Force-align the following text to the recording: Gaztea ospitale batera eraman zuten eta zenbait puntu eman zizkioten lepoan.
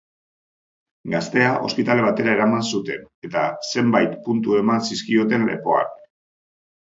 Gaztea 1.15 1.49
ospitale 1.67 2.05
batera 2.05 2.31
eraman 2.37 2.63
zuten 2.77 3.03
eta 3.29 3.43
zenbait 3.73 4.15
puntu 4.29 4.57
eman 4.61 4.83
zizkioten 4.91 5.45
lepoan. 5.51 5.93